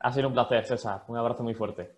Ha 0.00 0.12
sido 0.12 0.28
un 0.28 0.34
placer, 0.34 0.64
César. 0.64 1.02
Un 1.08 1.16
abrazo 1.16 1.42
muy 1.42 1.54
fuerte. 1.54 1.97